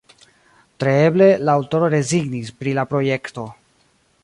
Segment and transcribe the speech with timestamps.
[0.83, 3.47] Tre eble, la aŭtoro rezignis pri la projekto.